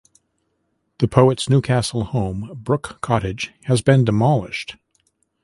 [0.97, 4.77] The poet's Newcastle home, Brook Cottage, has been demolished.